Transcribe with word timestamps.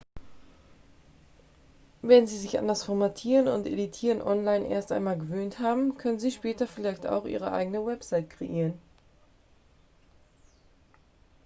wenn 2.01 2.25
sie 2.25 2.35
sich 2.39 2.57
an 2.57 2.67
das 2.67 2.83
formatieren 2.83 3.47
und 3.47 3.67
editieren 3.67 4.23
online 4.23 4.65
erst 4.65 4.91
einmal 4.91 5.15
gewöhnt 5.15 5.59
haben 5.59 5.95
können 5.95 6.17
sie 6.17 6.31
später 6.31 6.65
vielleicht 6.65 7.05
auch 7.05 7.25
ihre 7.25 7.51
eigene 7.51 7.85
webseite 7.85 8.27
kreieren 8.27 8.79